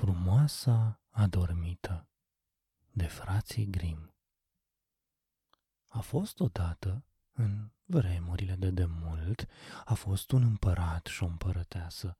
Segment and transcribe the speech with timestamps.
[0.00, 2.08] Frumoasa adormită
[2.90, 4.14] de frații Grim
[5.88, 9.46] A fost odată, în vremurile de demult,
[9.84, 12.18] a fost un împărat și o împărăteasă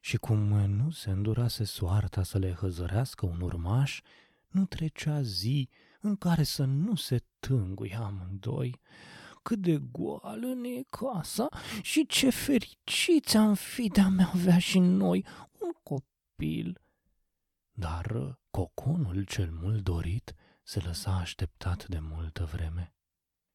[0.00, 4.00] și cum nu se îndurase soarta să le hăzărească un urmaș,
[4.48, 5.68] nu trecea zi
[6.00, 8.80] în care să nu se tânguie amândoi.
[9.42, 11.48] Cât de goală ne e casa
[11.82, 15.26] și ce fericiți am fi de a avea și noi
[15.58, 16.80] un copil.
[17.78, 22.94] Dar coconul cel mult dorit se lăsa așteptat de multă vreme.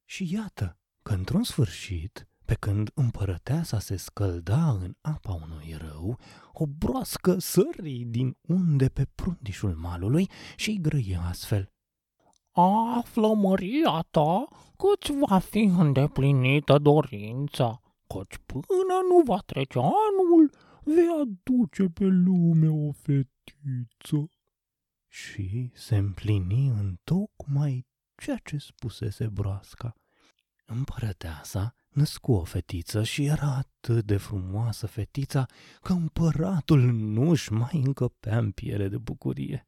[0.05, 6.17] Și iată că într-un sfârșit, pe când împărăteasa se scălda în apa unui râu,
[6.53, 11.71] o broască sări din unde pe prundișul malului și îi grăie astfel.
[12.51, 20.51] Află, măria ta, că-ți va fi îndeplinită dorința, căci până nu va trece anul,
[20.83, 22.91] vei aduce pe lume o
[23.61, 24.31] fetiță.
[25.07, 29.95] Și se împlini în tocmai ceea ce spusese broasca.
[30.65, 35.45] Împărăteasa născu o fetiță și era atât de frumoasă fetița
[35.81, 39.67] că împăratul nu-și mai încăpea în piele de bucurie.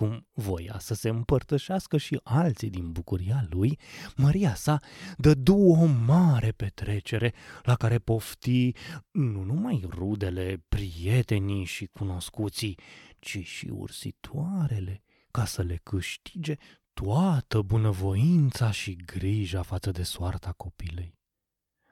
[0.00, 3.78] Cum voia să se împărtășească și alții din bucuria lui,
[4.16, 4.80] Maria sa
[5.16, 8.72] dădu o mare petrecere la care pofti
[9.10, 12.78] nu numai rudele, prietenii și cunoscuții,
[13.18, 16.54] ci și ursitoarele, ca să le câștige
[16.92, 21.18] toată bunăvoința și grija față de soarta copilei.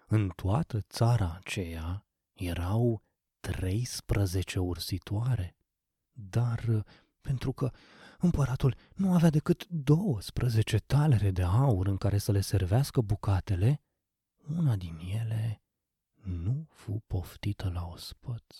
[0.06, 3.02] În toată țara aceea erau
[3.40, 5.56] 13 ursitoare,
[6.12, 6.84] dar
[7.28, 7.70] pentru că
[8.18, 13.80] împăratul nu avea decât 12 talere de aur în care să le servească bucatele,
[14.56, 15.62] una din ele
[16.22, 18.56] nu fu poftită la ospăț.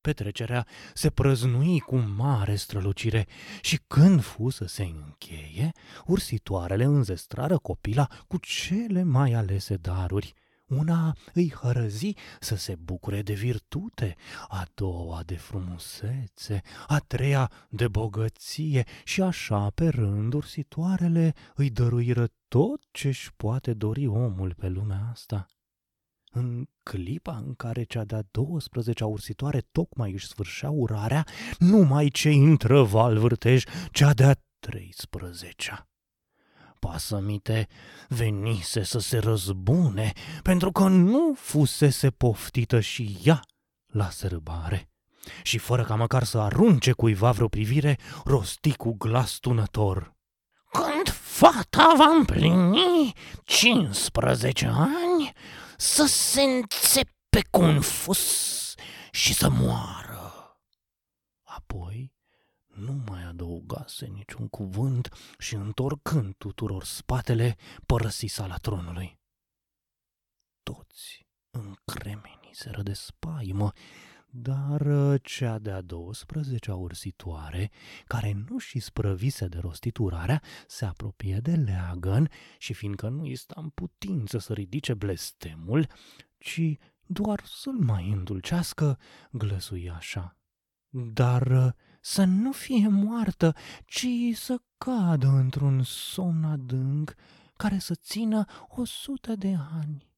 [0.00, 3.26] Petrecerea se prăznui cu mare strălucire
[3.60, 5.72] și când fu să se încheie,
[6.06, 10.34] ursitoarele înzestrară copila cu cele mai alese daruri.
[10.68, 14.16] Una îi hărăzi să se bucure de virtute,
[14.48, 22.28] a doua de frumusețe, a treia de bogăție și așa pe rând ursitoarele îi dăruiră
[22.48, 25.46] tot ce-și poate dori omul pe lumea asta.
[26.30, 31.26] În clipa în care cea de-a 12-a ursitoare tocmai își sfârșea urarea,
[31.58, 35.88] numai ce intră val vârtej cea de-a 13-a.
[36.90, 37.68] Pasămite
[38.08, 40.12] venise să se răzbune
[40.42, 43.40] pentru că nu fusese poftită și ea
[43.86, 44.88] la sărbare.
[45.42, 50.14] Și fără ca măcar să arunce cuiva vreo privire, rosti cu glas tunător.
[50.70, 53.12] Când fata va împlini
[53.44, 55.32] 15 ani,
[55.76, 58.74] să se înțepe cu un fus
[59.10, 60.58] și să moară.
[61.42, 62.13] Apoi
[62.74, 65.08] nu mai adăugase niciun cuvânt
[65.38, 69.18] și întorcând tuturor spatele, părăsi sala tronului.
[70.62, 73.72] Toți încremeniseră de spaimă,
[74.36, 77.70] dar uh, cea de-a 12-a ursitoare,
[78.04, 83.54] care nu și sprăvise de rostiturarea, se apropie de leagăn și fiindcă nu i sta
[83.56, 85.86] în putință să ridice blestemul,
[86.38, 86.76] ci
[87.06, 88.98] doar să-l mai îndulcească,
[89.30, 90.36] glăsui așa.
[90.88, 91.72] Dar uh,
[92.04, 93.54] să nu fie moartă,
[93.86, 97.14] ci să cadă într-un somn adânc
[97.56, 100.08] care să țină o sută de ani.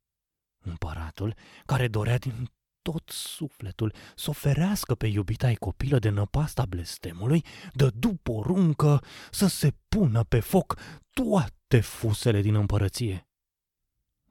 [0.58, 1.34] Împăratul,
[1.66, 2.50] care dorea din
[2.82, 10.24] tot sufletul să oferească pe iubita copilă de năpasta blestemului, dădu poruncă să se pună
[10.24, 10.78] pe foc
[11.10, 13.28] toate fusele din împărăție.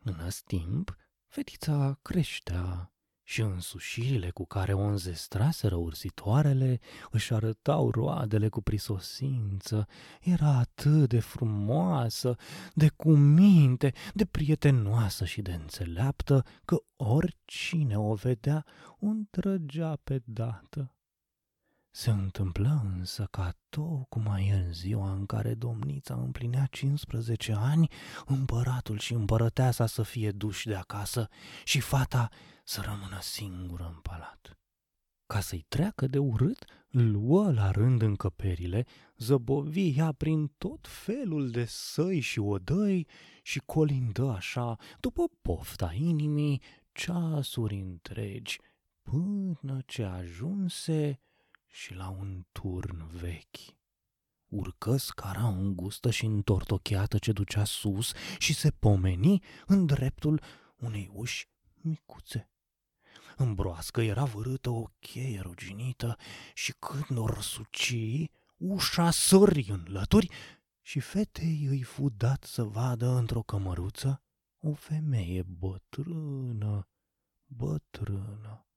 [0.03, 0.95] În acest timp,
[1.27, 2.94] fetița creștea
[3.28, 6.80] și însușirile cu care o înzestraseră ursitoarele
[7.12, 9.88] își arătau roadele cu prisosință.
[10.22, 12.35] Era atât de frumoasă,
[12.74, 18.66] de cuminte, de prietenoasă și de înțeleaptă, că oricine o vedea
[19.00, 20.96] o întrăgea pe dată.
[21.91, 27.88] Se întâmplă însă ca tocmai în ziua în care domnița împlinea 15 ani,
[28.26, 31.29] împăratul și împărăteasa să fie duși de acasă
[31.64, 32.29] și fata
[32.67, 34.58] să rămână singură în palat.
[35.28, 38.85] Ca să-i treacă de urât, luă la rând încăperile,
[39.17, 43.08] zăbovi ea prin tot felul de săi și odăi
[43.41, 48.59] și colindă așa, după pofta inimii, ceasuri întregi,
[49.02, 51.20] până ce ajunse
[51.68, 53.76] și la un turn vechi.
[54.47, 60.41] Urcă scara îngustă și întortocheată ce ducea sus și se pomeni în dreptul
[60.76, 61.50] unei uși
[61.82, 62.50] micuțe.
[63.37, 66.17] În broască era vârâtă o cheie ruginită
[66.53, 70.29] și când o răsuci, ușa sări în lături
[70.82, 74.23] și fetei îi fu dat să vadă într-o cămăruță
[74.59, 76.87] o femeie bătrână,
[77.46, 78.67] bătrână,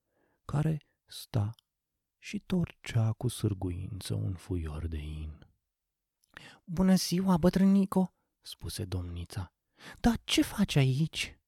[0.44, 1.54] care sta
[2.18, 5.46] și torcea cu sârguință un fuior de in.
[6.64, 9.52] Bună ziua, bătrânico, spuse domnița.
[10.00, 11.38] Dar ce faci aici?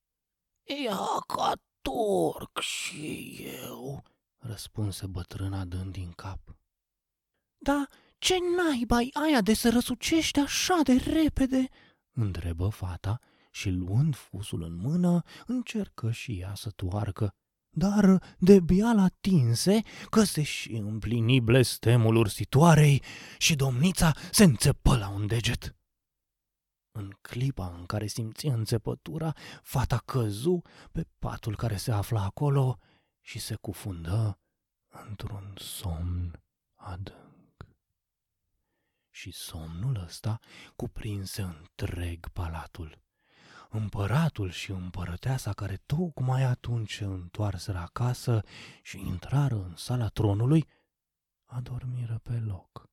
[0.85, 4.05] Ia ca torc și eu,
[4.39, 6.41] răspunse bătrâna dând din cap.
[7.59, 7.87] Da,
[8.19, 11.69] ce naiba aia de să răsucești așa de repede?
[12.13, 17.35] întrebă fata și luând fusul în mână, încercă și ea să toarcă.
[17.77, 23.03] Dar de bial atinse că se și împlini blestemul ursitoarei
[23.39, 25.80] și domnița se înțepă la un deget.
[26.93, 29.33] În clipa în care simți înțepătura,
[29.63, 32.79] fata căzu pe patul care se afla acolo
[33.21, 34.39] și se cufundă
[34.89, 36.43] într-un somn
[36.75, 37.67] adânc.
[39.11, 40.39] Și somnul ăsta
[40.77, 42.99] cuprinse întreg palatul.
[43.69, 48.43] Împăratul și împărăteasa care tocmai atunci întoarseră acasă
[48.83, 50.69] și intrară în sala tronului,
[51.45, 52.89] adormiră pe loc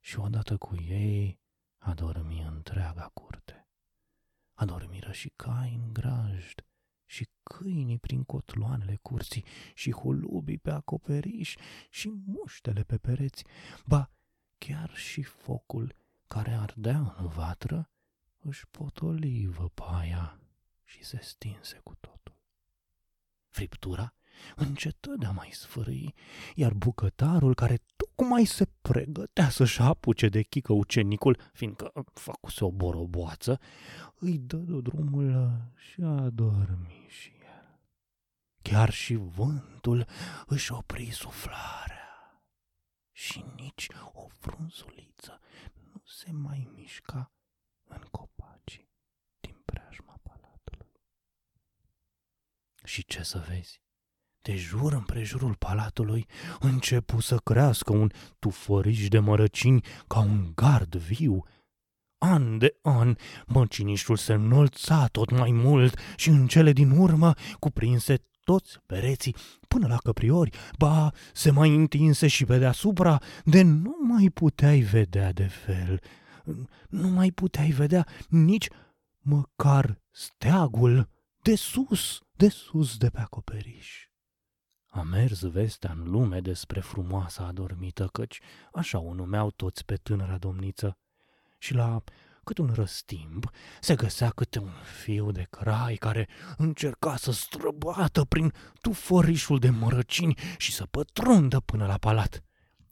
[0.00, 1.40] și odată cu ei
[1.78, 3.31] adormi întreaga curte.
[5.12, 6.64] Adormiră și cai în grajd,
[7.06, 9.44] și câinii prin cotloanele curții,
[9.74, 11.56] și hulubii pe acoperiș,
[11.90, 13.44] și muștele pe pereți,
[13.86, 14.10] ba
[14.58, 15.94] chiar și focul
[16.26, 17.90] care ardea în vatră
[18.38, 20.40] își potoli văpaia
[20.84, 22.36] și se stinse cu totul.
[23.48, 24.14] Friptura
[24.56, 26.14] încetă de a mai sfârâi,
[26.54, 33.60] iar bucătarul care tocmai se pregătea să-și apuce de chică ucenicul, fiindcă făcuse o boroboață,
[34.18, 37.80] îi dă de drumul și a dormi și el.
[38.62, 40.06] Chiar și vântul
[40.46, 42.02] își opri suflarea
[43.12, 45.40] și nici o frunzuliță
[45.92, 47.32] nu se mai mișca
[47.84, 48.88] în copacii
[49.40, 51.00] din preajma palatului.
[52.84, 53.80] Și ce să vezi?
[54.42, 56.26] De jur împrejurul palatului
[56.60, 61.42] începu să crească un tufăriș de mărăcini ca un gard viu.
[62.18, 63.14] An de an,
[63.46, 69.36] măcinișul se înălța tot mai mult și în cele din urmă cuprinse toți pereții
[69.68, 75.32] până la căpriori, ba se mai întinse și pe deasupra, de nu mai puteai vedea
[75.32, 76.00] de fel.
[76.88, 78.68] Nu mai puteai vedea nici
[79.18, 81.08] măcar steagul
[81.42, 84.11] de sus, de sus de pe acoperiș.
[84.94, 88.40] A mers vestea în lume despre frumoasa adormită, căci
[88.72, 90.98] așa o numeau toți pe tânăra domniță.
[91.58, 92.02] Și la
[92.44, 93.50] cât un răstimp
[93.80, 94.72] se găsea câte un
[95.02, 101.86] fiu de crai care încerca să străbată prin tufărișul de mărăcini și să pătrundă până
[101.86, 102.42] la palat.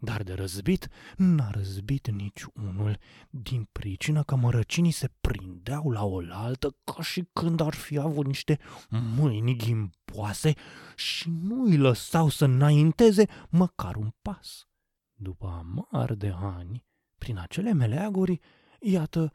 [0.02, 2.99] Dar de răzbit n-a răzbit nici unul,
[3.31, 8.58] din pricină că mărăcinii se prindeau la oaltă ca și când ar fi avut niște
[8.88, 10.55] mâini ghimpoase
[10.97, 14.69] și nu îi lăsau să înainteze măcar un pas.
[15.12, 16.85] După amar de ani,
[17.19, 18.41] prin acele meleaguri,
[18.81, 19.32] iată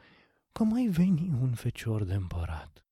[0.51, 2.84] că mai veni un fecior de împărat.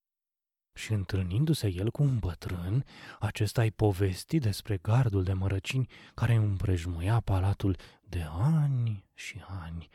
[0.73, 2.85] Și întâlnindu-se el cu un bătrân,
[3.19, 9.89] acesta îi povesti despre gardul de mărăcini care împrejmuia palatul de ani și ani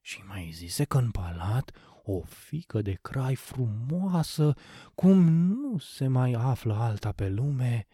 [0.00, 1.70] și mai zise că în palat
[2.02, 4.54] o fică de crai frumoasă,
[4.94, 7.86] cum nu se mai află alta pe lume,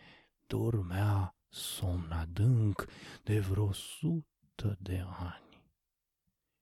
[0.47, 2.85] dormea somn adânc
[3.23, 5.63] de vreo sută de ani.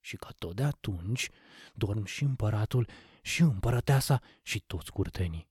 [0.00, 1.30] Și că tot de atunci
[1.74, 2.88] dorm și împăratul
[3.22, 5.48] și împărăteasa și toți curtenii.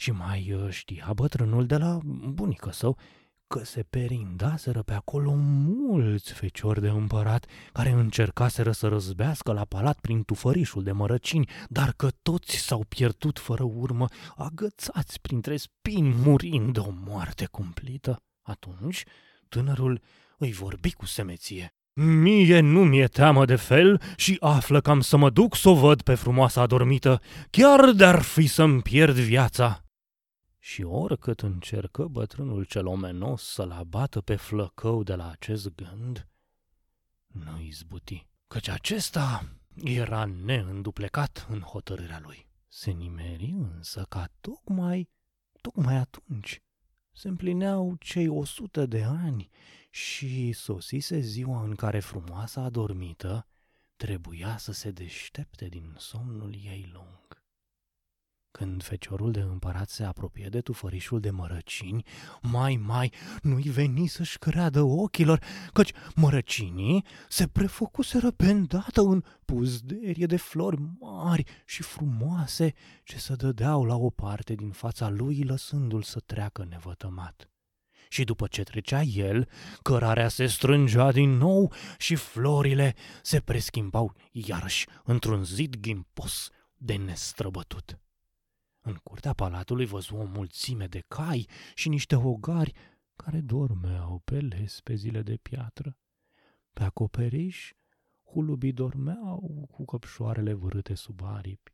[0.00, 2.98] Și mai uh, știa bătrânul de la bunică său
[3.46, 9.98] că se perindaseră pe acolo mulți feciori de împărat care încercaseră să răzbească la palat
[10.00, 16.72] prin tufărișul de mărăcini, dar că toți s-au pierdut fără urmă, agățați printre spini, murind
[16.72, 18.22] de o moarte cumplită.
[18.42, 19.04] Atunci,
[19.48, 20.00] tânărul
[20.38, 21.74] îi vorbi cu semeție.
[21.92, 25.74] Mie nu mi-e teamă de fel și află că am să mă duc să o
[25.74, 29.84] văd pe frumoasa adormită, chiar de-ar fi să-mi pierd viața.
[30.62, 36.28] Și oricât încercă bătrânul cel omenos să-l abată pe flăcău de la acest gând,
[37.26, 42.48] nu izbuti, căci acesta era neînduplecat în hotărârea lui.
[42.68, 45.08] Se nimeri însă ca tocmai,
[45.60, 46.62] tocmai atunci
[47.12, 49.50] se împlineau cei o sută de ani
[49.90, 53.46] și sosise ziua în care frumoasa adormită
[53.96, 57.39] trebuia să se deștepte din somnul ei lung.
[58.50, 62.04] Când feciorul de împărat se apropie de tufărișul de mărăcini,
[62.42, 65.42] mai, mai, nu-i veni să-și creadă ochilor,
[65.72, 73.34] căci mărăcinii se prefăcuseră pe îndată în puzderie de flori mari și frumoase ce se
[73.34, 77.50] dădeau la o parte din fața lui, lăsându-l să treacă nevătămat.
[78.08, 79.48] Și după ce trecea el,
[79.82, 87.98] cărarea se strângea din nou și florile se preschimbau iarăși într-un zid ghimpos de nestrăbătut.
[88.90, 92.72] În curtea palatului văzu o mulțime de cai și niște hogari
[93.16, 95.96] care dormeau pe lespezile de piatră.
[96.72, 97.72] Pe acoperiș,
[98.24, 101.72] hulubii dormeau cu căpșoarele vârâte sub aripi.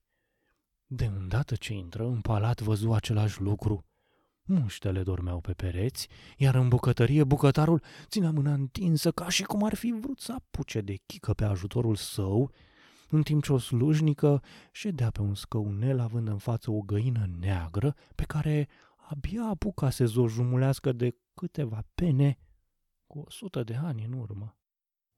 [0.87, 3.85] De îndată ce intră în palat văzu același lucru.
[4.43, 9.75] Muștele dormeau pe pereți, iar în bucătărie bucătarul ținea mâna întinsă ca și cum ar
[9.75, 12.53] fi vrut să apuce de chică pe ajutorul său
[13.09, 17.95] în timp ce o slujnică ședea pe un scăunel având în față o găină neagră
[18.15, 22.39] pe care abia apuca să o jumulească de câteva pene
[23.07, 24.57] cu o sută de ani în urmă.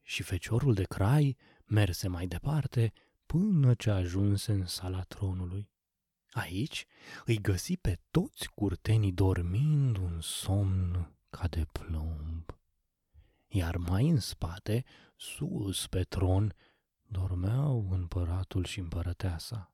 [0.03, 2.93] Și feciorul de crai merse mai departe
[3.27, 5.71] până ce ajunse în sala tronului.
[6.31, 6.87] Aici
[7.25, 12.59] îi găsi pe toți curtenii dormind un somn ca de plumb.
[13.49, 14.85] Iar mai în spate,
[15.17, 16.55] sus pe tron,
[17.09, 19.73] dormeau împăratul și împărăteasa.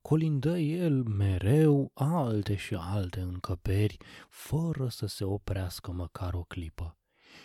[0.00, 3.96] Colindă el mereu alte și alte încăperi,
[4.28, 6.96] fără să se oprească măcar o clipă.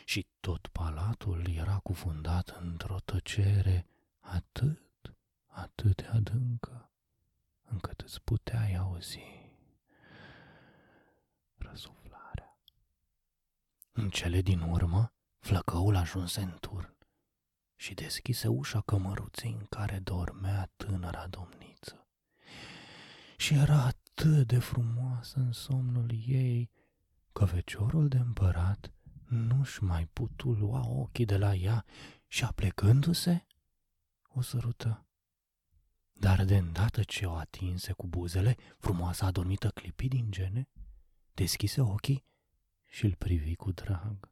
[0.05, 3.87] Și tot palatul era cufundat într-o tăcere
[4.19, 6.91] atât, atât de adâncă,
[7.63, 9.21] încât îți puteai auzi
[11.57, 12.59] răsuflarea.
[13.91, 16.93] În cele din urmă, flăcăul ajunse în turn
[17.83, 22.07] și deschise ușa cămăruței în care dormea tânăra domniță.
[23.37, 26.69] Și era atât de frumoasă în somnul ei
[27.33, 28.91] că feciorul de împărat
[29.23, 31.85] nu-și mai putu lua ochii de la ea
[32.27, 33.45] și aplecându-se,
[34.27, 35.05] o sărută.
[36.13, 40.69] Dar de îndată ce o atinse cu buzele, frumoasa adormită clipi din gene,
[41.33, 42.25] deschise ochii
[42.85, 44.31] și îl privi cu drag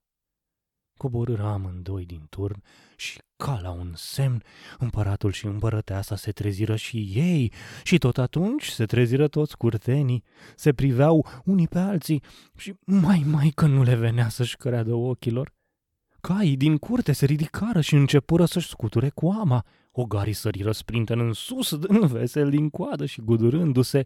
[1.01, 2.63] coborâră amândoi din turn
[2.95, 4.43] și, ca la un semn,
[4.79, 7.51] împăratul și împărăteasa se treziră și ei
[7.83, 10.23] și tot atunci se treziră toți curtenii,
[10.55, 12.23] se priveau unii pe alții
[12.57, 15.53] și mai mai că nu le venea să-și creadă ochilor.
[16.19, 19.65] Caii din curte se ridicară și începură să-și scuture coama.
[19.91, 24.05] Ogarii săriră sprinten în sus, dând vesel din coadă și gudurându-se.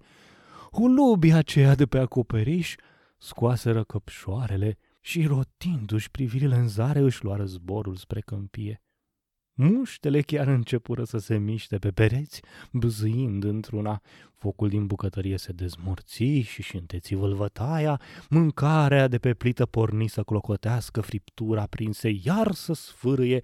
[0.71, 2.75] Hulubii aceia de pe acoperiș
[3.17, 8.84] scoaseră căpșoarele și rotindu-și privirile în zare își luară zborul spre câmpie.
[9.57, 14.01] Muștele chiar începură să se miște pe pereți, bzâind într-una.
[14.33, 20.23] Focul din bucătărie se dezmorți și și înteți vâlvătaia, mâncarea de pe plită porni să
[20.23, 23.41] clocotească, friptura prinse iar să sfârâie,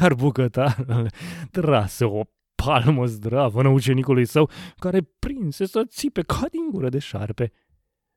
[0.00, 1.10] iar bucătarul
[1.50, 2.22] trase o
[2.54, 7.52] palmă zdravă în ucenicului său, care prinse să țipe ca din gură de șarpe.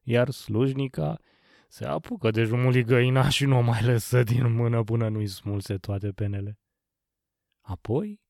[0.04, 1.20] Iar slujnica
[1.68, 5.78] se apucă de jumuli găina și nu o mai lăsă din mână până nu-i smulse
[5.78, 6.60] toate penele.
[7.66, 8.22] Apoi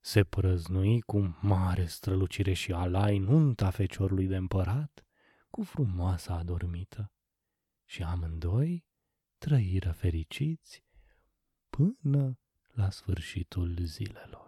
[0.00, 5.06] se prăznui cu mare strălucire și alai nunta feciorului de împărat
[5.50, 7.12] cu frumoasa adormită
[7.84, 8.84] și amândoi
[9.38, 10.84] trăiră fericiți
[11.68, 12.38] până
[12.72, 14.47] la sfârșitul zilelor.